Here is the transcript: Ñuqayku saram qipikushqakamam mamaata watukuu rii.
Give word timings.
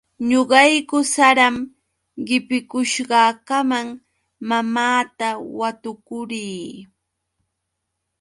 Ñuqayku 0.29 0.97
saram 1.13 1.55
qipikushqakamam 2.27 3.87
mamaata 4.47 5.27
watukuu 5.57 6.23
rii. 6.29 6.71